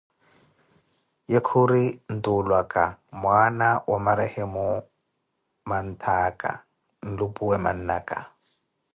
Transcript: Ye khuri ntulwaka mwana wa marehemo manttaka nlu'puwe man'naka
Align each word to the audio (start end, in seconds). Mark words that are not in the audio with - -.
Ye 1.31 1.39
khuri 1.47 1.83
ntulwaka 2.13 2.83
mwana 3.21 3.67
wa 3.89 3.97
marehemo 4.05 4.65
manttaka 5.69 6.49
nlu'puwe 7.07 7.55
man'naka 7.63 8.17